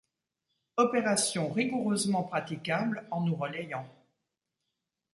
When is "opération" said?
0.77-1.51